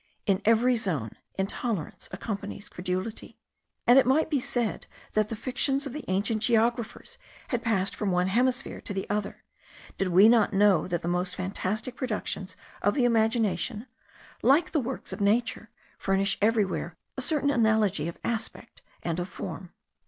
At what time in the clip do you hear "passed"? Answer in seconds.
7.61-7.95